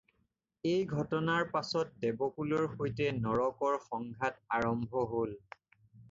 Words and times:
এই 0.69 0.85
ঘটনাৰ 0.99 1.43
পাছত 1.49 1.91
দেৱকুলৰ 2.05 2.65
সৈতে 2.71 3.09
নৰকৰ 3.25 3.77
সংঘাত 3.89 4.41
আৰম্ভ 4.57 5.05
হ'ল। 5.13 5.37